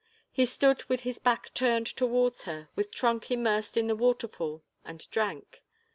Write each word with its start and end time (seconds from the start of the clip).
He 0.31 0.47
stood 0.47 0.83
with 0.85 1.01
his 1.01 1.19
back 1.19 1.53
turned 1.53 1.85
towards 1.85 2.45
her, 2.45 2.69
with 2.75 2.89
trunk 2.89 3.29
immersed 3.29 3.77
in 3.77 3.85
the 3.85 3.95
waterfall, 3.95 4.63
and 4.83 5.07
drank. 5.11 5.61